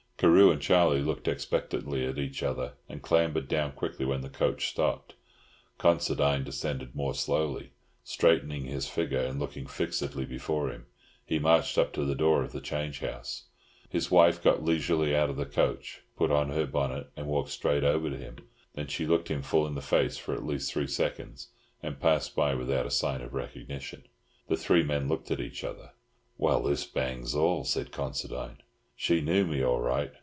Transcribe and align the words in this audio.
Carew 0.21 0.51
and 0.51 0.61
Charlie 0.61 1.01
looked 1.01 1.27
expectantly 1.27 2.05
at 2.05 2.19
each 2.19 2.43
other, 2.43 2.73
and 2.87 3.01
clambered 3.01 3.47
down 3.47 3.71
quickly 3.71 4.05
when 4.05 4.21
the 4.21 4.29
coach 4.29 4.69
stopped. 4.69 5.15
Considine 5.79 6.43
descended 6.43 6.93
more 6.93 7.15
slowly; 7.15 7.71
straightening 8.03 8.65
his 8.65 8.87
figure 8.87 9.17
and 9.17 9.39
looking 9.39 9.65
fixedly 9.65 10.23
before 10.25 10.69
him, 10.71 10.85
he 11.25 11.39
marched 11.39 11.75
up 11.79 11.91
to 11.93 12.05
the 12.05 12.13
door 12.13 12.43
of 12.43 12.51
the 12.51 12.61
change 12.61 12.99
house. 12.99 13.45
His 13.89 14.11
wife 14.11 14.43
got 14.43 14.63
leisurely 14.63 15.15
out 15.15 15.31
of 15.31 15.37
the 15.37 15.45
coach, 15.47 16.01
put 16.15 16.29
on 16.29 16.49
her 16.51 16.67
bonnet, 16.67 17.09
and 17.17 17.25
walked 17.25 17.49
straight 17.49 17.83
over 17.83 18.11
to 18.11 18.17
him; 18.17 18.35
then 18.75 18.85
she 18.85 19.07
looked 19.07 19.29
him 19.29 19.41
full 19.41 19.65
in 19.65 19.73
the 19.73 19.81
face 19.81 20.17
for 20.19 20.35
at 20.35 20.45
least 20.45 20.71
three 20.71 20.85
seconds, 20.87 21.47
and 21.81 21.99
passed 21.99 22.35
by 22.35 22.53
without 22.53 22.85
a 22.85 22.91
sign 22.91 23.21
of 23.21 23.33
recognition. 23.33 24.03
The 24.49 24.55
three 24.55 24.83
men 24.83 25.07
looked 25.07 25.31
at 25.31 25.39
each 25.41 25.63
other. 25.63 25.93
"Well, 26.37 26.61
this 26.61 26.85
bangs 26.85 27.33
all," 27.33 27.63
said 27.63 27.91
Considine. 27.91 28.61
"She 28.93 29.19
knew 29.19 29.47
me 29.47 29.63
all 29.63 29.79
right. 29.81 30.11